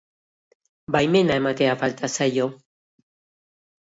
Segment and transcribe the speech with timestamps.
[0.95, 2.49] Baimena ematea falta zaio.